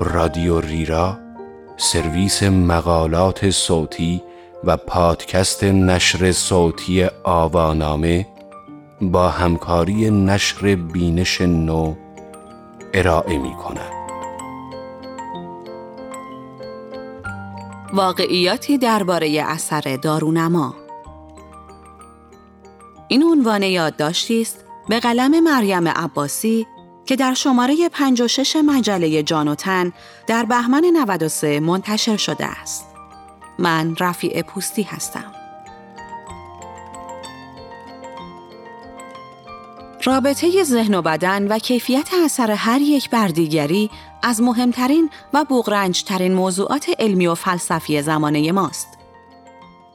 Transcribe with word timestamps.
رادیو 0.00 0.60
ریرا 0.60 1.18
سرویس 1.76 2.42
مقالات 2.42 3.50
صوتی 3.50 4.22
و 4.64 4.76
پادکست 4.76 5.64
نشر 5.64 6.32
صوتی 6.32 7.06
آوانامه 7.24 8.26
با 9.00 9.28
همکاری 9.28 10.10
نشر 10.10 10.74
بینش 10.74 11.40
نو 11.40 11.94
ارائه 12.94 13.38
می 13.38 13.52
کند. 13.54 13.92
واقعیاتی 17.92 18.78
درباره 18.78 19.44
اثر 19.46 19.98
دارونما 20.02 20.74
این 23.08 23.22
عنوان 23.22 23.62
یادداشتی 23.62 24.40
است 24.40 24.64
به 24.88 25.00
قلم 25.00 25.44
مریم 25.44 25.88
عباسی 25.88 26.66
که 27.06 27.16
در 27.16 27.34
شماره 27.34 27.88
56 27.88 28.56
مجله 28.56 29.22
جانوتن 29.22 29.92
در 30.26 30.44
بهمن 30.44 30.84
93 30.84 31.60
منتشر 31.60 32.16
شده 32.16 32.46
است. 32.46 32.86
من 33.58 33.96
رفیع 34.00 34.42
پوستی 34.42 34.82
هستم. 34.82 35.32
رابطه 40.04 40.64
ذهن 40.64 40.94
و 40.94 41.02
بدن 41.02 41.48
و 41.48 41.58
کیفیت 41.58 42.08
اثر 42.24 42.50
هر 42.50 42.80
یک 42.80 43.10
بر 43.10 43.28
دیگری 43.28 43.90
از 44.22 44.42
مهمترین 44.42 45.10
و 45.34 45.44
بغرنجترین 45.44 46.34
موضوعات 46.34 46.86
علمی 46.98 47.26
و 47.26 47.34
فلسفی 47.34 48.02
زمانه 48.02 48.52
ماست. 48.52 48.88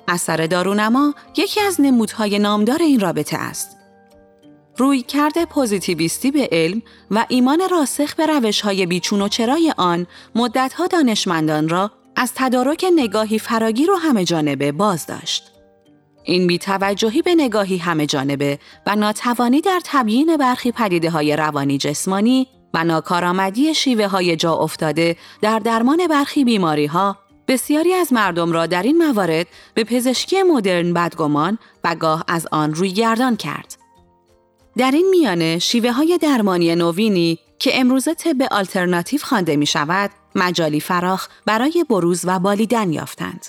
اثر 0.08 0.48
دارونما 0.48 1.14
یکی 1.38 1.62
از 1.62 1.82
نمودهای 1.82 2.40
نامدار 2.40 2.82
این 2.82 3.00
رابطه 3.00 3.38
است. 3.38 3.81
روی 4.82 5.02
کرده 5.02 5.46
پوزیتیویستی 5.46 6.32
به 6.32 6.50
علم 6.52 6.82
و 7.12 7.26
ایمان 7.30 7.62
راسخ 7.72 8.16
به 8.16 8.26
روش 8.26 8.62
های 8.62 8.86
بیچون 8.86 9.22
و 9.22 9.28
چرای 9.28 9.74
آن 9.78 10.08
مدتها 10.36 10.88
دانشمندان 10.88 11.70
را 11.70 11.92
از 12.16 12.32
تدارک 12.36 12.86
نگاهی 12.96 13.40
فراگیر 13.40 13.92
و 13.92 13.96
همه 13.96 14.26
جانبه 14.26 14.72
باز 14.72 15.06
داشت. 15.06 15.52
این 16.24 16.48
بیتوجهی 16.48 17.22
به 17.22 17.36
نگاهی 17.36 17.78
همه 17.78 18.06
جانبه 18.06 18.60
و 18.88 18.96
ناتوانی 18.96 19.62
در 19.62 19.82
تبیین 19.84 20.38
برخی 20.38 20.72
پدیده 20.72 21.10
های 21.10 21.36
روانی 21.36 21.78
جسمانی 21.78 22.48
و 22.74 22.84
ناکارآمدی 22.84 23.74
شیوه 23.74 24.08
های 24.08 24.36
جا 24.36 24.54
افتاده 24.54 25.16
در 25.42 25.60
درمان 25.60 26.08
برخی 26.08 26.44
بیماری 26.44 26.86
ها 26.86 27.18
بسیاری 27.48 27.94
از 27.94 28.14
مردم 28.14 28.52
را 28.52 28.66
در 28.66 28.84
این 28.84 28.98
موارد 28.98 29.48
به 29.74 29.84
پزشکی 29.84 30.44
مدرن 30.44 30.94
بدگمان 30.94 31.58
و 31.84 31.96
گاه 31.96 32.24
از 32.28 32.48
آن 32.52 32.74
روی 32.74 32.90
گردان 32.94 33.36
کرد. 33.36 33.81
در 34.78 34.92
این 34.92 35.10
میانه 35.10 35.60
شیوه 35.60 35.92
های 35.92 36.18
درمانی 36.22 36.76
نوینی 36.76 37.40
که 37.60 37.80
امروزه 37.80 38.14
طب 38.14 38.42
آلترناتیو 38.52 39.20
خوانده 39.24 39.56
می 39.56 39.66
شود، 39.66 40.12
مجالی 40.36 40.80
فراخ 40.80 41.28
برای 41.46 41.86
بروز 41.90 42.22
و 42.24 42.40
بالیدن 42.40 42.94
یافتند. 42.94 43.46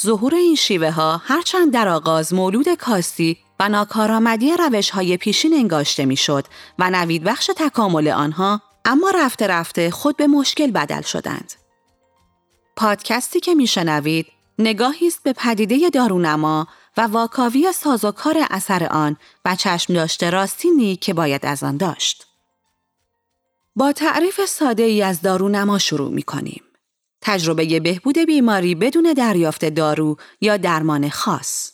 ظهور 0.00 0.34
این 0.34 0.54
شیوه 0.54 0.90
ها 0.90 1.16
هرچند 1.24 1.72
در 1.72 1.88
آغاز 1.88 2.34
مولود 2.34 2.74
کاستی 2.74 3.38
و 3.60 3.68
ناکارآمدی 3.68 4.52
روش 4.58 4.90
های 4.90 5.16
پیشین 5.16 5.54
انگاشته 5.54 6.04
می 6.04 6.16
شد 6.16 6.44
و 6.78 6.90
نوید 6.90 7.24
بخش 7.24 7.50
تکامل 7.56 8.08
آنها 8.08 8.60
اما 8.84 9.10
رفته 9.10 9.46
رفته 9.46 9.90
خود 9.90 10.16
به 10.16 10.26
مشکل 10.26 10.70
بدل 10.70 11.02
شدند. 11.02 11.52
پادکستی 12.76 13.40
که 13.40 13.54
میشنوید 13.54 14.26
نگاهی 14.58 15.06
است 15.06 15.22
به 15.22 15.32
پدیده 15.32 15.90
دارونما 15.90 16.66
و 16.98 17.00
واکاوی 17.00 17.72
سازوکار 17.72 18.36
اثر 18.50 18.84
آن 18.84 19.16
و 19.44 19.56
چشم 19.56 19.94
داشته 19.94 20.30
راستینی 20.30 20.96
که 20.96 21.14
باید 21.14 21.46
از 21.46 21.62
آن 21.62 21.76
داشت. 21.76 22.26
با 23.76 23.92
تعریف 23.92 24.44
ساده 24.44 24.82
ای 24.82 25.02
از 25.02 25.22
دارونما 25.22 25.78
شروع 25.78 26.10
می 26.10 26.22
کنیم. 26.22 26.62
تجربه 27.20 27.80
بهبود 27.80 28.18
بیماری 28.18 28.74
بدون 28.74 29.12
دریافت 29.12 29.64
دارو 29.64 30.16
یا 30.40 30.56
درمان 30.56 31.08
خاص. 31.08 31.72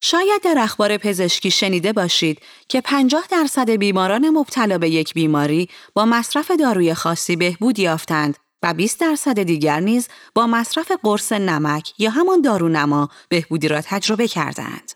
شاید 0.00 0.42
در 0.42 0.54
اخبار 0.58 0.96
پزشکی 0.96 1.50
شنیده 1.50 1.92
باشید 1.92 2.40
که 2.68 2.80
50 2.80 3.26
درصد 3.30 3.70
بیماران 3.70 4.30
مبتلا 4.30 4.78
به 4.78 4.90
یک 4.90 5.14
بیماری 5.14 5.68
با 5.94 6.04
مصرف 6.04 6.50
داروی 6.50 6.94
خاصی 6.94 7.36
بهبود 7.36 7.78
یافتند 7.78 8.36
و 8.62 8.74
20 8.74 9.00
درصد 9.00 9.42
دیگر 9.42 9.80
نیز 9.80 10.08
با 10.34 10.46
مصرف 10.46 10.92
قرص 11.02 11.32
نمک 11.32 11.92
یا 11.98 12.10
همان 12.10 12.40
دارونما 12.40 13.08
بهبودی 13.28 13.68
را 13.68 13.80
تجربه 13.80 14.28
کردند. 14.28 14.92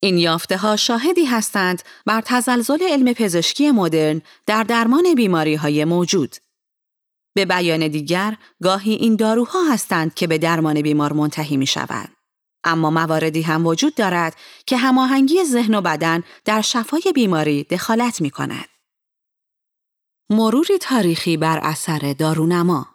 این 0.00 0.18
یافته 0.18 0.56
ها 0.56 0.76
شاهدی 0.76 1.24
هستند 1.24 1.82
بر 2.06 2.20
تزلزل 2.20 2.82
علم 2.82 3.12
پزشکی 3.12 3.70
مدرن 3.70 4.22
در 4.46 4.62
درمان 4.62 5.14
بیماری 5.14 5.54
های 5.54 5.84
موجود. 5.84 6.36
به 7.34 7.44
بیان 7.44 7.88
دیگر، 7.88 8.36
گاهی 8.62 8.92
این 8.92 9.16
داروها 9.16 9.62
هستند 9.72 10.14
که 10.14 10.26
به 10.26 10.38
درمان 10.38 10.82
بیمار 10.82 11.12
منتهی 11.12 11.56
می 11.56 11.66
شود. 11.66 12.08
اما 12.64 12.90
مواردی 12.90 13.42
هم 13.42 13.66
وجود 13.66 13.94
دارد 13.94 14.36
که 14.66 14.76
هماهنگی 14.76 15.44
ذهن 15.44 15.74
و 15.74 15.80
بدن 15.80 16.22
در 16.44 16.60
شفای 16.60 17.02
بیماری 17.14 17.64
دخالت 17.64 18.20
می 18.20 18.30
کند. 18.30 18.71
مروری 20.32 20.78
تاریخی 20.78 21.36
بر 21.36 21.58
اثر 21.58 22.14
دارونما 22.18 22.86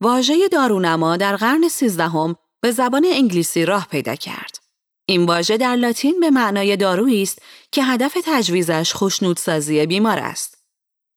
واژه 0.00 0.48
دارونما 0.48 1.16
در 1.16 1.36
قرن 1.36 1.68
سیزدهم 1.68 2.36
به 2.60 2.70
زبان 2.70 3.06
انگلیسی 3.12 3.64
راه 3.64 3.86
پیدا 3.90 4.14
کرد. 4.14 4.58
این 5.06 5.26
واژه 5.26 5.56
در 5.56 5.76
لاتین 5.76 6.20
به 6.20 6.30
معنای 6.30 6.76
دارویی 6.76 7.22
است 7.22 7.42
که 7.72 7.84
هدف 7.84 8.16
تجویزش 8.24 8.92
خوشنودسازی 8.92 9.86
بیمار 9.86 10.18
است. 10.18 10.58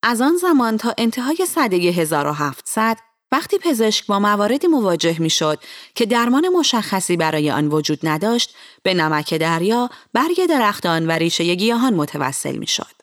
از 0.03 0.22
آن 0.22 0.38
زمان 0.38 0.77
تا 0.77 0.94
انتهای 0.97 1.45
سده 1.47 1.75
1700 1.75 2.97
وقتی 3.31 3.57
پزشک 3.57 4.05
با 4.05 4.19
مواردی 4.19 4.67
مواجه 4.67 5.22
می 5.22 5.29
شد 5.29 5.59
که 5.95 6.05
درمان 6.05 6.49
مشخصی 6.49 7.17
برای 7.17 7.51
آن 7.51 7.67
وجود 7.67 7.99
نداشت، 8.03 8.55
به 8.83 8.93
نمک 8.93 9.33
دریا، 9.33 9.89
برگ 10.13 10.45
درختان 10.45 11.07
و 11.07 11.11
ریشه 11.11 11.55
گیاهان 11.55 11.93
متوسل 11.93 12.55
می 12.55 12.67
شد. 12.67 13.00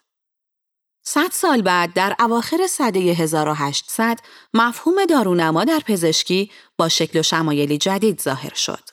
صد 1.11 1.31
سال 1.33 1.63
بعد 1.63 1.93
در 1.93 2.17
اواخر 2.21 2.67
سده 2.67 3.01
1800 3.01 4.19
مفهوم 4.55 5.05
دارونما 5.05 5.65
در 5.65 5.79
پزشکی 5.87 6.51
با 6.79 6.89
شکل 6.89 7.21
و 7.21 7.23
شمایلی 7.23 7.79
جدید 7.79 8.21
ظاهر 8.21 8.55
شد. 8.55 8.89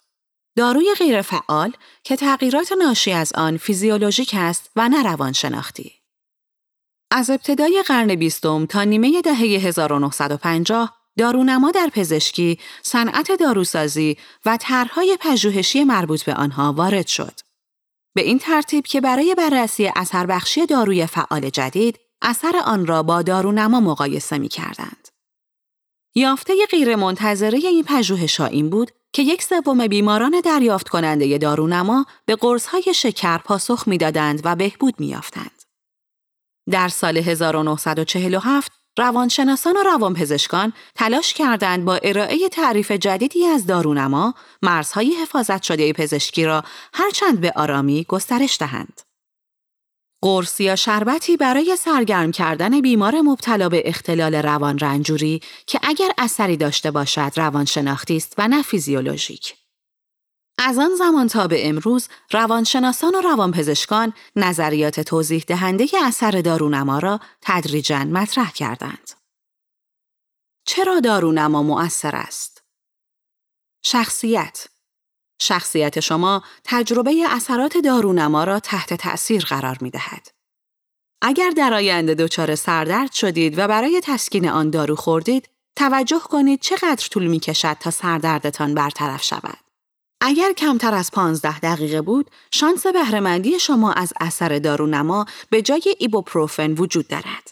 داروی 0.58 0.94
غیرفعال 1.00 1.74
که 2.04 2.16
تغییرات 2.16 2.72
ناشی 2.72 3.12
از 3.12 3.34
آن 3.34 3.58
فیزیولوژیک 3.58 4.36
است 4.38 4.72
و 4.76 4.90
نه 4.90 5.04
روانشناختی. 5.04 5.94
از 7.12 7.30
ابتدای 7.30 7.84
قرن 7.88 8.16
بیستم 8.16 8.66
تا 8.66 8.84
نیمه 8.84 9.22
دهه 9.22 9.38
1950 9.38 10.98
دارونما 11.18 11.72
در 11.72 11.90
پزشکی، 11.94 12.60
صنعت 12.82 13.32
داروسازی 13.40 14.18
و 14.46 14.58
طرحهای 14.58 15.18
پژوهشی 15.22 15.84
مربوط 15.84 16.24
به 16.24 16.34
آنها 16.34 16.74
وارد 16.74 17.08
شد. 17.08 17.40
به 18.14 18.22
این 18.22 18.40
ترتیب 18.40 18.86
که 18.86 19.02
برای 19.02 19.36
بررسی 19.36 19.92
اثر 19.96 20.26
بخشی 20.26 20.66
داروی 20.66 21.06
فعال 21.06 21.50
جدید، 21.50 22.00
اثر 22.26 22.62
آن 22.66 22.86
را 22.86 23.04
با 23.04 23.22
دارونما 23.22 23.80
مقایسه 23.80 24.38
می 24.38 24.48
کردند. 24.48 25.08
یافته 26.16 26.54
غیر 26.72 26.96
منتظره 26.96 27.58
این 27.58 27.84
پژوهش 27.84 28.40
این 28.40 28.70
بود 28.70 28.92
که 29.14 29.22
یک 29.22 29.44
سوم 29.44 29.88
بیماران 29.88 30.42
دریافت 30.46 30.90
کننده 30.90 31.38
دارونما 31.38 32.06
به 32.26 32.36
قرصهای 32.36 32.94
شکر 32.96 33.38
پاسخ 33.38 33.88
می‌دادند 33.88 34.42
و 34.44 34.56
بهبود 34.56 35.00
میافتند. 35.00 35.64
در 36.72 36.88
سال 36.88 37.18
1947 37.18 38.72
روانشناسان 38.98 39.78
و 39.78 39.84
روانپزشکان 39.84 40.74
تلاش 40.96 41.34
کردند 41.34 41.86
با 41.86 41.96
ارائه 41.96 42.50
تعریف 42.50 42.92
جدیدی 42.92 43.46
از 43.46 43.68
دارونما 43.68 44.34
مرزهای 44.62 45.12
حفاظت 45.22 45.64
شده 45.64 45.94
پزشکی 45.94 46.46
را 46.46 46.64
هرچند 46.94 47.42
به 47.42 47.54
آرامی 47.56 48.04
گسترش 48.04 48.58
دهند. 48.60 49.05
قرص 50.26 50.60
یا 50.60 50.76
شربتی 50.76 51.38
برای 51.38 51.76
سرگرم 51.76 52.32
کردن 52.32 52.82
بیمار 52.82 53.22
مبتلا 53.22 53.70
به 53.70 53.90
اختلال 53.90 54.36
روان 54.36 54.80
رنجوری 54.80 55.42
که 55.68 55.80
اگر 55.84 56.12
اثری 56.18 56.58
داشته 56.58 56.92
باشد 56.92 57.32
روانشناختی 57.36 58.18
است 58.18 58.34
و 58.38 58.48
نه 58.48 58.62
فیزیولوژیک. 58.62 59.56
از 60.58 60.78
آن 60.78 60.96
زمان 60.96 61.28
تا 61.28 61.48
به 61.48 61.70
امروز 61.70 62.08
روانشناسان 62.32 63.16
و 63.16 63.22
روانپزشکان 63.22 64.14
نظریات 64.36 65.00
توضیح 65.00 65.44
دهنده 65.48 65.88
اثر 66.04 66.32
دارونما 66.32 67.00
را 67.00 67.20
تدریجاً 67.42 68.04
مطرح 68.04 68.52
کردند. 68.52 69.12
چرا 70.68 71.00
دارونما 71.00 71.64
مؤثر 71.64 72.16
است؟ 72.16 72.64
شخصیت 73.84 74.68
شخصیت 75.42 76.00
شما 76.00 76.44
تجربه 76.64 77.26
اثرات 77.30 77.78
دارونما 77.78 78.44
را 78.44 78.60
تحت 78.60 78.94
تأثیر 78.94 79.46
قرار 79.46 79.78
می 79.82 79.90
دهد. 79.90 80.28
اگر 81.22 81.50
در 81.50 81.74
آینده 81.74 82.16
دچار 82.16 82.56
سردرد 82.56 83.12
شدید 83.12 83.60
و 83.60 83.68
برای 83.68 84.02
تسکین 84.04 84.50
آن 84.50 84.70
دارو 84.70 84.96
خوردید، 84.96 85.50
توجه 85.76 86.20
کنید 86.20 86.60
چقدر 86.62 87.08
طول 87.12 87.28
می 87.28 87.40
کشد 87.40 87.78
تا 87.80 87.92
سردردتان 87.92 88.76
برطرف 88.76 89.24
شود. 89.24 89.58
اگر 90.22 90.54
کمتر 90.54 90.94
از 90.94 91.12
15 91.12 91.60
دقیقه 91.60 92.02
بود، 92.02 92.32
شانس 92.52 92.88
بهرهمندی 92.88 93.60
شما 93.60 93.92
از 93.94 94.14
اثر 94.20 94.60
دارونما 94.60 95.26
به 95.50 95.62
جای 95.62 95.96
ایبوپروفن 96.00 96.72
وجود 96.72 97.08
دارد. 97.08 97.52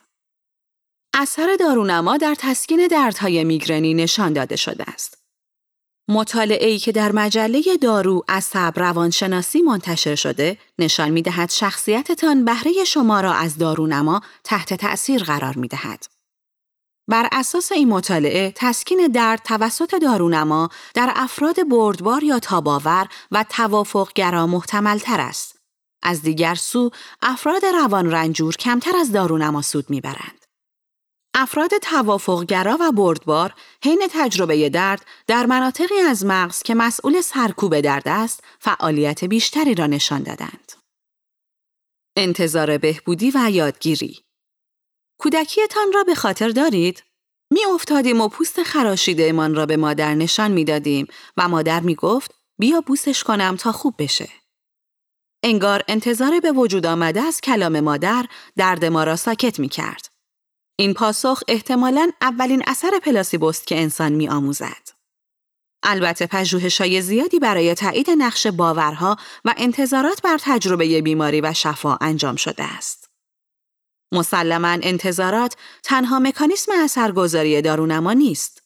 اثر 1.13 1.55
دارونما 1.59 2.17
در 2.17 2.35
تسکین 2.35 2.87
دردهای 2.87 3.43
میگرنی 3.43 3.93
نشان 3.93 4.33
داده 4.33 4.55
شده 4.55 4.83
است. 4.87 5.22
مطالعه 6.09 6.67
ای 6.67 6.79
که 6.79 6.91
در 6.91 7.11
مجله 7.11 7.63
دارو 7.81 8.23
از 8.27 8.49
روانشناسی 8.75 9.61
منتشر 9.61 10.15
شده 10.15 10.57
نشان 10.79 11.09
می 11.09 11.21
دهد 11.21 11.49
شخصیتتان 11.49 12.45
بهره 12.45 12.83
شما 12.83 13.21
را 13.21 13.33
از 13.33 13.57
دارونما 13.57 14.21
تحت 14.43 14.73
تأثیر 14.73 15.23
قرار 15.23 15.57
می 15.57 15.67
دهد. 15.67 16.05
بر 17.07 17.29
اساس 17.31 17.71
این 17.71 17.89
مطالعه 17.89 18.53
تسکین 18.55 19.07
درد 19.07 19.41
توسط 19.43 19.95
دارونما 19.95 20.69
در 20.93 21.13
افراد 21.15 21.69
بردبار 21.69 22.23
یا 22.23 22.39
تاباور 22.39 23.07
و 23.31 23.45
توافقگرا 23.49 24.47
محتمل 24.47 24.97
تر 24.97 25.21
است. 25.21 25.59
از 26.03 26.21
دیگر 26.21 26.55
سو 26.55 26.89
افراد 27.21 27.65
روان 27.65 28.11
رنجور 28.11 28.55
کمتر 28.55 28.97
از 28.97 29.11
دارونما 29.11 29.61
سود 29.61 29.89
می‌برند. 29.89 30.42
افراد 31.33 31.77
توافقگرا 31.77 32.77
و 32.79 32.91
بردبار 32.91 33.53
حین 33.83 34.07
تجربه 34.11 34.69
درد 34.69 35.05
در 35.27 35.45
مناطقی 35.45 35.99
از 35.99 36.25
مغز 36.25 36.63
که 36.63 36.75
مسئول 36.75 37.21
سرکوب 37.21 37.79
درد 37.79 38.07
است 38.07 38.43
فعالیت 38.59 39.23
بیشتری 39.23 39.75
را 39.75 39.87
نشان 39.87 40.23
دادند. 40.23 40.71
انتظار 42.17 42.77
بهبودی 42.77 43.31
و 43.35 43.49
یادگیری 43.51 44.23
کودکیتان 45.19 45.91
را 45.93 46.03
به 46.03 46.15
خاطر 46.15 46.49
دارید؟ 46.49 47.03
می 47.51 47.65
افتادیم 47.73 48.21
و 48.21 48.27
پوست 48.27 48.63
خراشیده 48.63 49.29
امان 49.29 49.55
را 49.55 49.65
به 49.65 49.77
مادر 49.77 50.15
نشان 50.15 50.51
می 50.51 50.65
دادیم 50.65 51.07
و 51.37 51.49
مادر 51.49 51.79
می 51.79 51.95
گفت 51.95 52.35
بیا 52.59 52.81
بوسش 52.81 53.23
کنم 53.23 53.55
تا 53.55 53.71
خوب 53.71 53.95
بشه. 53.97 54.29
انگار 55.43 55.83
انتظار 55.87 56.39
به 56.39 56.51
وجود 56.51 56.85
آمده 56.85 57.21
از 57.21 57.41
کلام 57.41 57.79
مادر 57.79 58.25
درد 58.55 58.85
ما 58.85 59.03
را 59.03 59.15
ساکت 59.15 59.59
می 59.59 59.69
کرد. 59.69 60.12
این 60.75 60.93
پاسخ 60.93 61.43
احتمالاً 61.47 62.11
اولین 62.21 62.63
اثر 62.67 62.91
پلاسیبوست 63.03 63.67
که 63.67 63.81
انسان 63.81 64.11
می 64.11 64.29
آموزد. 64.29 64.89
البته 65.83 66.27
پژوهش 66.27 66.81
های 66.81 67.01
زیادی 67.01 67.39
برای 67.39 67.75
تایید 67.75 68.09
نقش 68.09 68.47
باورها 68.47 69.17
و 69.45 69.53
انتظارات 69.57 70.21
بر 70.21 70.37
تجربه 70.41 71.01
بیماری 71.01 71.41
و 71.41 71.53
شفا 71.53 71.97
انجام 72.01 72.35
شده 72.35 72.63
است. 72.63 73.09
مسلما 74.13 74.67
انتظارات 74.67 75.55
تنها 75.83 76.19
مکانیسم 76.19 76.71
اثرگذاری 76.83 77.61
دارونما 77.61 78.13
نیست. 78.13 78.63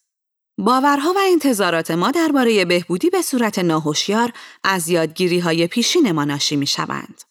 باورها 0.58 1.14
و 1.14 1.18
انتظارات 1.32 1.92
ما 1.92 2.12
درباره 2.12 2.66
بهبودی 2.66 3.10
به 3.10 3.22
صورت 3.22 3.60
ناهوشیار 3.60 4.34
از 4.64 4.90
یادگیری 4.90 5.40
های 5.40 5.68
پیشین 5.68 6.12
ما 6.12 6.24
ناشی 6.24 6.56
می 6.56 6.68
شوند. 6.68 7.24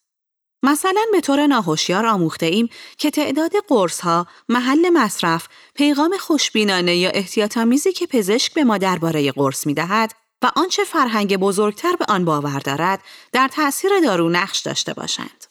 مثلا 0.62 1.00
به 1.12 1.20
طور 1.20 1.47
ناهوشیار 1.47 2.06
آموخته 2.06 2.47
ایم 2.47 2.69
که 2.99 3.11
تعداد 3.11 3.53
قرص 3.69 4.00
ها، 4.00 4.26
محل 4.49 4.91
مصرف، 4.91 5.49
پیغام 5.75 6.17
خوشبینانه 6.20 6.97
یا 6.97 7.11
احتیاطآمیزی 7.11 7.93
که 7.93 8.06
پزشک 8.06 8.55
به 8.55 8.64
ما 8.64 8.79
درباره 8.79 9.32
قرص 9.32 9.67
می 9.67 9.75
دهد 9.75 10.12
و 10.43 10.50
آنچه 10.56 10.85
فرهنگ 10.85 11.37
بزرگتر 11.37 11.97
به 11.97 12.05
آن 12.08 12.25
باور 12.25 12.58
دارد 12.58 13.00
در 13.32 13.49
تأثیر 13.49 13.91
دارو 14.03 14.29
نقش 14.29 14.58
داشته 14.58 14.94
باشند. 14.94 15.44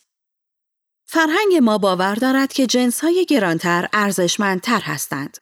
فرهنگ 1.06 1.56
ما 1.62 1.78
باور 1.78 2.16
دارد 2.16 2.54
که 2.54 2.68
جنس 2.68 3.02
های 3.02 3.26
گرانتر 3.26 3.90
ارزشمندتر 3.94 4.80
هستند. 4.80 5.38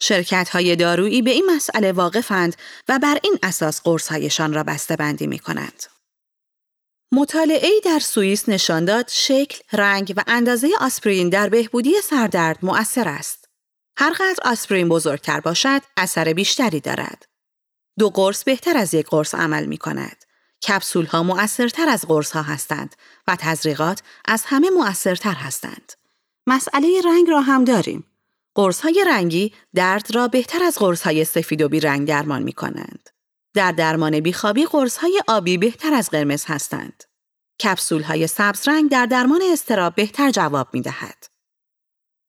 شرکت 0.00 0.48
های 0.48 0.76
دارویی 0.76 1.22
به 1.22 1.30
این 1.30 1.50
مسئله 1.56 1.92
واقفند 1.92 2.56
و 2.88 2.98
بر 2.98 3.18
این 3.22 3.38
اساس 3.42 3.80
قرصهایشان 3.82 4.52
را 4.52 4.62
بسته 4.62 4.96
بندی 4.96 5.26
می 5.26 5.38
کنند. 5.38 5.95
مطالعه 7.12 7.70
در 7.84 7.98
سوئیس 7.98 8.48
نشان 8.48 8.84
داد 8.84 9.08
شکل، 9.08 9.58
رنگ 9.72 10.14
و 10.16 10.22
اندازه 10.26 10.70
آسپرین 10.80 11.28
در 11.28 11.48
بهبودی 11.48 11.94
سردرد 12.02 12.58
مؤثر 12.62 13.08
است. 13.08 13.48
هر 13.98 14.10
قدر 14.10 14.38
آسپرین 14.44 14.88
بزرگتر 14.88 15.40
باشد، 15.40 15.82
اثر 15.96 16.32
بیشتری 16.32 16.80
دارد. 16.80 17.26
دو 17.98 18.10
قرص 18.10 18.44
بهتر 18.44 18.76
از 18.76 18.94
یک 18.94 19.06
قرص 19.06 19.34
عمل 19.34 19.66
می 19.66 19.78
کند. 19.78 20.24
کپسول 20.68 21.06
ها 21.06 21.22
مؤثرتر 21.22 21.88
از 21.88 22.04
قرص 22.04 22.32
ها 22.32 22.42
هستند 22.42 22.96
و 23.26 23.36
تزریقات 23.36 24.02
از 24.24 24.42
همه 24.46 24.70
مؤثرتر 24.70 25.34
هستند. 25.34 25.92
مسئله 26.46 27.00
رنگ 27.04 27.30
را 27.30 27.40
هم 27.40 27.64
داریم. 27.64 28.04
قرص 28.54 28.80
های 28.80 29.04
رنگی 29.08 29.52
درد 29.74 30.14
را 30.14 30.28
بهتر 30.28 30.62
از 30.62 30.78
قرص 30.78 31.02
های 31.02 31.24
سفید 31.24 31.62
و 31.62 31.68
رنگ 31.68 32.08
درمان 32.08 32.42
می 32.42 32.52
کنند. 32.52 33.15
در 33.56 33.72
درمان 33.72 34.20
بیخوابی 34.20 34.66
قرص 34.66 34.96
های 34.96 35.22
آبی 35.28 35.58
بهتر 35.58 35.94
از 35.94 36.10
قرمز 36.10 36.44
هستند. 36.46 37.04
کپسول 37.62 38.02
های 38.02 38.26
سبز 38.26 38.68
رنگ 38.68 38.90
در 38.90 39.06
درمان 39.06 39.40
استراب 39.52 39.94
بهتر 39.94 40.30
جواب 40.30 40.68
می 40.72 40.82
دهد. 40.82 41.26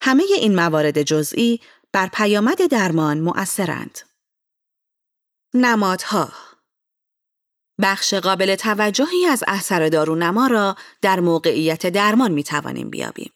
همه 0.01 0.23
این 0.37 0.55
موارد 0.55 1.01
جزئی 1.01 1.59
بر 1.91 2.09
پیامد 2.13 2.67
درمان 2.67 3.21
مؤثرند. 3.21 3.99
نمادها 5.53 6.31
بخش 7.81 8.13
قابل 8.13 8.55
توجهی 8.55 9.25
از 9.25 9.43
اثر 9.47 9.89
دارونما 9.89 10.47
را 10.47 10.75
در 11.01 11.19
موقعیت 11.19 11.87
درمان 11.87 12.31
می 12.31 12.43
توانیم 12.43 12.89
بیابیم. 12.89 13.31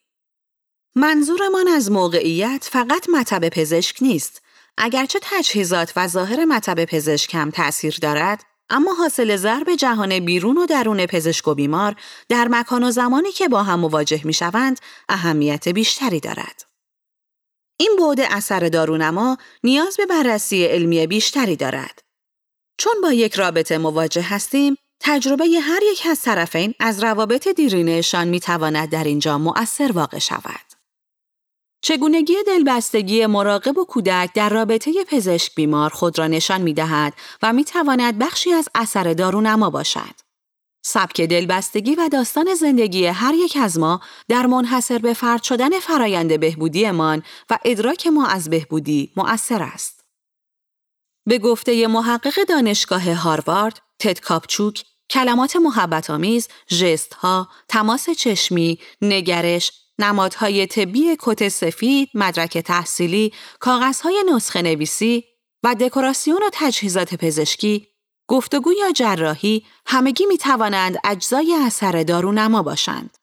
منظورمان 0.96 1.68
از 1.68 1.92
موقعیت 1.92 2.70
فقط 2.72 3.10
مطب 3.10 3.50
پزشک 3.50 3.98
نیست. 4.04 4.42
اگرچه 4.78 5.20
تجهیزات 5.22 5.94
و 5.96 6.08
ظاهر 6.08 6.46
مطب 6.46 6.86
پزشک 6.86 7.36
هم 7.36 7.52
تأثیر 7.52 7.98
دارد، 8.02 8.44
اما 8.70 8.94
حاصل 8.94 9.36
ضرب 9.36 9.76
جهان 9.76 10.20
بیرون 10.20 10.58
و 10.58 10.66
درون 10.66 11.06
پزشک 11.06 11.48
و 11.48 11.56
بیمار 11.56 11.96
در 12.30 12.48
مکان 12.48 12.84
و 12.84 12.92
زمانی 12.92 13.32
که 13.32 13.48
با 13.48 13.64
هم 13.64 13.80
مواجه 13.80 14.22
می 14.24 14.34
شوند 14.34 14.80
اهمیت 15.10 15.70
بیشتری 15.70 16.20
دارد. 16.20 16.66
این 17.78 17.96
بعد 18.00 18.20
اثر 18.20 18.60
دارونما 18.60 19.38
نیاز 19.64 19.98
به 19.98 20.06
بررسی 20.06 20.66
علمی 20.66 21.08
بیشتری 21.08 21.56
دارد. 21.56 22.02
چون 22.78 22.94
با 23.04 23.14
یک 23.14 23.34
رابطه 23.34 23.78
مواجه 23.78 24.22
هستیم، 24.22 24.76
تجربه 25.00 25.46
هر 25.62 25.80
یک 25.92 26.08
از 26.10 26.22
طرفین 26.22 26.74
از 26.80 27.04
روابط 27.04 27.48
دیرینهشان 27.48 28.28
می 28.28 28.40
تواند 28.40 28.90
در 28.90 29.04
اینجا 29.04 29.38
مؤثر 29.38 29.92
واقع 29.92 30.20
شود. 30.20 30.71
چگونگی 31.82 32.36
دلبستگی 32.48 33.26
مراقب 33.26 33.78
و 33.78 33.86
کودک 33.86 34.34
در 34.34 34.50
رابطه 34.50 35.04
پزشک 35.04 35.56
بیمار 35.56 35.90
خود 35.90 36.20
را 36.20 36.28
نشان 36.28 36.62
می 36.62 36.74
دهد 36.74 37.14
و 37.42 37.54
می 37.54 37.64
تواند 37.64 38.20
بخشی 38.20 38.54
از 38.54 38.70
اثر 38.76 39.14
دارونما 39.14 39.70
باشد. 39.70 40.16
سبک 40.86 41.22
دلبستگی 41.22 41.96
و 41.96 42.10
داستان 42.12 42.54
زندگی 42.54 43.06
هر 43.06 43.34
یک 43.34 43.58
از 43.62 43.80
ما 43.80 44.02
در 44.28 44.46
منحصر 44.46 44.98
به 44.98 45.14
فرد 45.14 45.44
شدن 45.44 45.80
فرایند 45.80 46.40
بهبودیمان 46.40 47.24
و 47.50 47.60
ادراک 47.66 48.08
ما 48.08 48.28
از 48.28 48.50
بهبودی 48.50 49.12
مؤثر 49.16 49.64
است. 49.64 50.06
به 51.28 51.38
گفته 51.38 51.88
محقق 51.88 52.44
دانشگاه 52.44 53.14
هاروارد، 53.14 53.82
تد 54.00 54.20
کاپچوک، 54.20 54.84
کلمات 55.10 55.56
محبت 55.56 56.10
آمیز، 56.10 56.48
جست 56.68 57.14
ها، 57.14 57.50
تماس 57.68 58.10
چشمی، 58.10 58.80
نگرش، 59.02 59.72
نمادهای 60.04 60.68
طبی 60.68 61.18
کت 61.20 61.48
سفید، 61.48 62.10
مدرک 62.14 62.58
تحصیلی، 62.58 63.34
کاغذهای 63.60 64.24
نسخه 64.34 64.62
نویسی 64.62 65.24
و 65.64 65.76
دکوراسیون 65.76 66.44
و 66.44 66.50
تجهیزات 66.54 67.16
پزشکی، 67.16 67.88
گفتگو 68.28 68.72
یا 68.74 68.92
جراحی 68.92 69.66
همگی 69.86 70.26
می 70.26 70.38
توانند 70.38 70.98
اجزای 71.04 71.56
اثر 71.66 72.04
دارونما 72.04 72.64
باشند. 72.64 73.18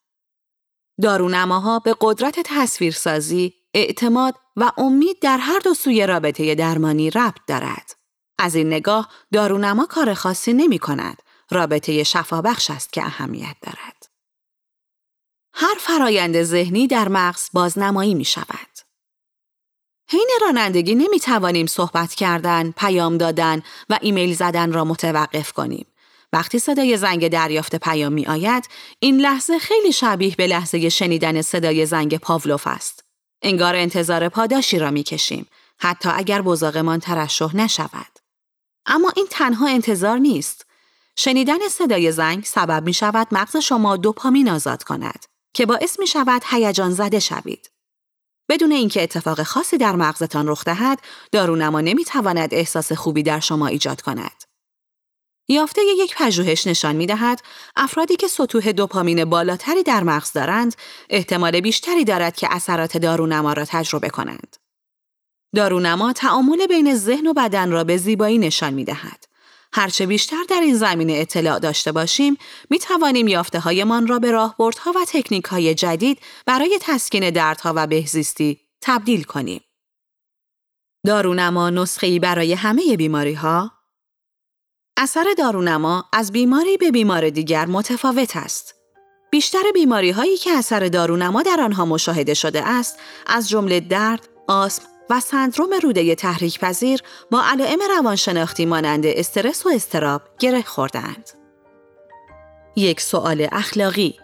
دارونماها 1.03 1.79
به 1.79 1.97
قدرت 2.01 2.41
تصویرسازی، 2.45 3.55
اعتماد 3.75 4.35
و 4.57 4.73
امید 4.77 5.21
در 5.21 5.39
هر 5.39 5.59
دو 5.59 5.75
سوی 5.75 6.07
رابطه 6.07 6.55
درمانی 6.55 7.11
ربط 7.11 7.41
دارد. 7.47 7.97
از 8.39 8.55
این 8.55 8.67
نگاه 8.67 9.09
دارونما 9.33 9.87
کار 9.87 10.15
خاصی 10.15 10.53
نمی 10.53 10.79
کند. 10.79 11.23
رابطه 11.51 12.05
شفابخش 12.05 12.71
است 12.71 12.93
که 12.93 13.03
اهمیت 13.03 13.57
دارد. 13.63 13.98
هر 15.61 15.75
فرایند 15.81 16.43
ذهنی 16.43 16.87
در 16.87 17.09
مغز 17.09 17.49
بازنمایی 17.53 18.15
می 18.15 18.25
شود. 18.25 18.79
حین 20.11 20.31
رانندگی 20.41 20.95
نمی 20.95 21.21
توانیم 21.21 21.67
صحبت 21.67 22.15
کردن، 22.15 22.71
پیام 22.71 23.19
دادن 23.19 23.63
و 23.89 23.99
ایمیل 24.03 24.35
زدن 24.35 24.73
را 24.73 24.85
متوقف 24.85 25.53
کنیم. 25.53 25.87
وقتی 26.33 26.59
صدای 26.59 26.97
زنگ 26.97 27.29
دریافت 27.29 27.77
پیام 27.77 28.13
می 28.13 28.27
آید، 28.27 28.69
این 28.99 29.21
لحظه 29.21 29.59
خیلی 29.59 29.93
شبیه 29.93 30.37
به 30.37 30.47
لحظه 30.47 30.89
شنیدن 30.89 31.43
صدای 31.43 31.87
زنگ 31.87 32.17
پاولوف 32.19 32.67
است. 32.67 33.05
انگار 33.43 33.75
انتظار 33.77 34.29
پاداشی 34.29 34.79
را 34.79 34.91
می 34.91 35.03
کشیم، 35.03 35.47
حتی 35.79 36.09
اگر 36.09 36.43
بزاقمان 36.43 37.01
ترشح 37.01 37.57
نشود. 37.57 38.19
اما 38.87 39.13
این 39.17 39.27
تنها 39.31 39.69
انتظار 39.69 40.19
نیست. 40.19 40.67
شنیدن 41.17 41.69
صدای 41.71 42.13
زنگ 42.13 42.45
سبب 42.45 42.83
می 42.85 42.93
شود 42.93 43.27
مغز 43.33 43.57
شما 43.57 43.97
دوپامین 43.97 44.49
آزاد 44.49 44.83
کند 44.83 45.25
که 45.55 45.67
باعث 45.67 45.99
می 45.99 46.07
شود 46.07 46.43
هیجان 46.51 46.91
زده 46.91 47.19
شوید. 47.19 47.71
بدون 48.49 48.73
اینکه 48.73 49.03
اتفاق 49.03 49.43
خاصی 49.43 49.79
در 49.79 49.97
مغزتان 49.97 50.49
رخ 50.49 50.65
دهد، 50.65 51.01
دارونما 51.33 51.81
نمی 51.81 52.05
تواند 52.05 52.55
احساس 52.55 52.93
خوبی 52.93 53.23
در 53.23 53.41
شما 53.41 53.67
ایجاد 53.67 54.01
کند. 54.01 54.45
یافته 55.49 55.83
یک 55.99 56.15
پژوهش 56.17 56.67
نشان 56.67 56.97
می 56.97 57.07
دهد 57.07 57.43
افرادی 57.77 58.17
که 58.17 58.29
سطوح 58.29 58.73
دوپامین 58.73 59.25
بالاتری 59.25 59.83
در 59.83 60.03
مغز 60.05 60.33
دارند 60.33 60.75
احتمال 61.11 61.61
بیشتری 61.61 62.05
دارد 62.05 62.37
که 62.37 62.49
اثرات 62.51 62.97
دارونما 62.97 63.53
را 63.53 63.65
تجربه 63.65 64.09
کنند. 64.09 64.57
دارونما 65.55 66.13
تعامل 66.13 66.67
بین 66.67 66.95
ذهن 66.95 67.27
و 67.27 67.33
بدن 67.33 67.71
را 67.71 67.85
به 67.85 67.97
زیبایی 67.97 68.39
نشان 68.39 68.75
می 68.75 68.85
دهد. 68.85 69.25
هرچه 69.73 70.07
بیشتر 70.07 70.45
در 70.49 70.61
این 70.61 70.75
زمینه 70.75 71.13
اطلاع 71.13 71.59
داشته 71.59 71.93
باشیم، 71.93 72.37
می 72.71 72.79
توانیم 72.79 73.29
یافته 73.29 73.61
هایمان 73.61 74.07
را 74.07 74.19
به 74.19 74.31
راهبردها 74.31 74.93
و 74.93 75.05
تکنیک 75.09 75.45
های 75.45 75.75
جدید 75.75 76.19
برای 76.47 76.79
تسکین 76.83 77.31
دردها 77.31 77.73
و 77.77 77.87
بهزیستی 77.87 78.61
تبدیل 78.81 79.23
کنیم. 79.23 79.61
دارونما 81.07 81.71
نسخه 81.71 82.19
برای 82.19 82.53
همه 82.53 82.97
بیماری 82.97 83.35
ها؟ 83.35 83.73
اثر 84.97 85.35
دارونما 85.39 86.05
از 86.13 86.33
بیماری 86.33 86.77
به 86.77 86.91
بیمار 86.91 87.31
دیگر 87.31 87.67
متفاوت 87.67 88.37
است. 88.37 88.75
بیشتر 89.31 89.63
بیماری 89.75 90.11
هایی 90.11 90.37
که 90.37 90.51
اثر 90.51 90.81
دارونما 90.81 91.43
در 91.43 91.61
آنها 91.61 91.85
مشاهده 91.85 92.35
شده 92.35 92.69
است، 92.69 92.99
از 93.27 93.49
جمله 93.49 93.81
درد، 93.81 94.29
آسم 94.49 94.83
و 95.11 95.21
سندروم 95.21 95.71
روده 95.83 96.15
تحریک 96.15 96.61
پذیر 96.61 97.01
با 97.31 97.43
علائم 97.45 97.79
روانشناختی 97.97 98.67
مانند 98.67 99.07
استرس 99.07 99.67
و 99.67 99.69
استراب 99.69 100.23
گره 100.39 100.63
خوردند. 100.63 101.31
یک 102.77 103.01
سوال 103.01 103.49
اخلاقی 103.53 104.15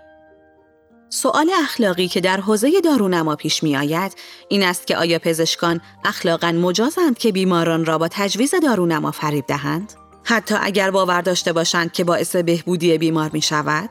سوال 1.09 1.51
اخلاقی 1.63 2.09
که 2.09 2.21
در 2.21 2.41
حوزه 2.41 2.81
دارونما 2.81 3.37
پیش 3.37 3.63
می 3.63 3.77
آید 3.77 4.13
این 4.49 4.63
است 4.63 4.87
که 4.87 4.97
آیا 4.97 5.19
پزشکان 5.19 5.81
اخلاقا 6.05 6.53
مجازند 6.53 7.19
که 7.19 7.33
بیماران 7.33 7.85
را 7.85 7.99
با 7.99 8.09
تجویز 8.11 8.55
دارونما 8.63 9.11
فریب 9.11 9.47
دهند؟ 9.47 9.93
حتی 10.25 10.55
اگر 10.61 10.91
باور 10.91 11.21
داشته 11.21 11.53
باشند 11.53 11.93
که 11.93 12.05
باعث 12.05 12.37
بهبودی 12.37 12.99
بیمار 12.99 13.31
می 13.33 13.43
شود؟ 13.43 13.91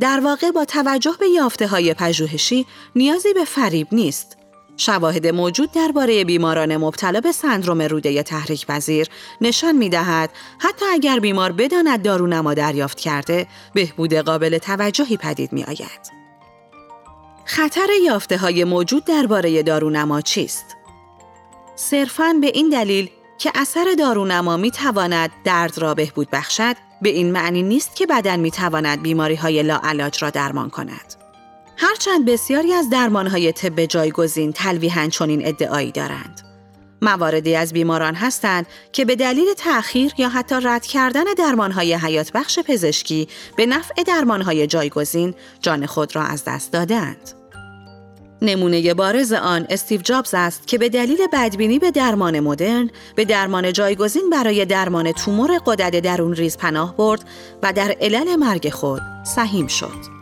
در 0.00 0.20
واقع 0.20 0.50
با 0.50 0.64
توجه 0.64 1.14
به 1.20 1.28
یافته 1.28 1.66
های 1.66 1.94
پژوهشی 1.94 2.66
نیازی 2.96 3.32
به 3.32 3.44
فریب 3.44 3.88
نیست 3.92 4.36
شواهد 4.76 5.26
موجود 5.26 5.72
درباره 5.72 6.24
بیماران 6.24 6.76
مبتلا 6.76 7.20
به 7.20 7.32
سندروم 7.32 7.82
روده 7.82 8.22
تحریک 8.22 8.66
پذیر 8.66 9.06
نشان 9.40 9.76
می 9.76 9.88
دهد 9.88 10.30
حتی 10.58 10.84
اگر 10.92 11.20
بیمار 11.20 11.52
بداند 11.52 12.02
دارونما 12.02 12.54
دریافت 12.54 13.00
کرده 13.00 13.46
بهبود 13.74 14.14
قابل 14.14 14.58
توجهی 14.58 15.16
پدید 15.16 15.52
می 15.52 15.64
آید. 15.64 16.16
خطر 17.44 17.88
یافته 18.04 18.38
های 18.38 18.64
موجود 18.64 19.04
درباره 19.04 19.62
دارونما 19.62 20.20
چیست؟ 20.20 20.76
صرفاً 21.76 22.32
به 22.40 22.46
این 22.46 22.68
دلیل 22.68 23.10
که 23.38 23.52
اثر 23.54 23.94
دارونما 23.98 24.56
می 24.56 24.70
تواند 24.70 25.30
درد 25.44 25.78
را 25.78 25.94
بهبود 25.94 26.30
بخشد 26.30 26.76
به 27.02 27.08
این 27.08 27.32
معنی 27.32 27.62
نیست 27.62 27.96
که 27.96 28.06
بدن 28.06 28.40
می 28.40 28.50
تواند 28.50 29.02
بیماری 29.02 29.34
های 29.34 29.62
لاعلاج 29.62 30.22
را 30.22 30.30
درمان 30.30 30.70
کند. 30.70 31.25
هرچند 31.76 32.24
بسیاری 32.24 32.72
از 32.72 32.90
درمانهای 32.90 33.52
طب 33.52 33.84
جایگزین 33.84 34.52
تلویحا 34.52 35.08
چنین 35.08 35.46
ادعایی 35.46 35.92
دارند. 35.92 36.40
مواردی 37.02 37.56
از 37.56 37.72
بیماران 37.72 38.14
هستند 38.14 38.66
که 38.92 39.04
به 39.04 39.16
دلیل 39.16 39.54
تأخیر 39.56 40.12
یا 40.18 40.28
حتی 40.28 40.54
رد 40.62 40.86
کردن 40.86 41.24
درمانهای 41.38 41.94
حیات 41.94 42.32
بخش 42.32 42.58
پزشکی 42.58 43.28
به 43.56 43.66
نفع 43.66 44.02
درمانهای 44.02 44.66
جایگزین 44.66 45.34
جان 45.60 45.86
خود 45.86 46.16
را 46.16 46.22
از 46.22 46.44
دست 46.44 46.72
دادند. 46.72 47.30
نمونه 48.42 48.94
بارز 48.94 49.32
آن 49.32 49.66
استیو 49.70 50.00
جابز 50.00 50.34
است 50.34 50.66
که 50.66 50.78
به 50.78 50.88
دلیل 50.88 51.18
بدبینی 51.32 51.78
به 51.78 51.90
درمان 51.90 52.40
مدرن 52.40 52.90
به 53.14 53.24
درمان 53.24 53.72
جایگزین 53.72 54.30
برای 54.30 54.64
درمان 54.64 55.12
تومور 55.12 55.50
قدرت 55.66 56.00
درون 56.00 56.34
ریز 56.34 56.56
پناه 56.56 56.96
برد 56.96 57.24
و 57.62 57.72
در 57.72 57.96
علل 58.00 58.36
مرگ 58.36 58.70
خود 58.70 59.02
سهیم 59.24 59.66
شد. 59.66 60.15